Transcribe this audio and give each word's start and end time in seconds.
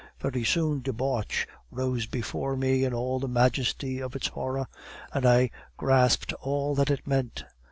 "Very 0.19 0.43
soon 0.43 0.81
Debauch 0.81 1.47
rose 1.69 2.07
before 2.07 2.57
me 2.57 2.83
in 2.85 2.91
all 2.91 3.19
the 3.19 3.27
majesty 3.27 4.01
of 4.01 4.15
its 4.15 4.29
horror, 4.29 4.65
and 5.13 5.27
I 5.27 5.51
grasped 5.77 6.33
all 6.41 6.73
that 6.73 6.89
it 6.89 7.05
meant. 7.05 7.45